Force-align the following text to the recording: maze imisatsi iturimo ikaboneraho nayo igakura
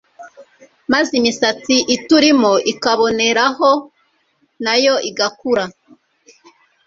maze 0.91 1.11
imisatsi 1.19 1.75
iturimo 1.95 2.51
ikaboneraho 2.71 3.69
nayo 4.63 4.95
igakura 5.09 5.65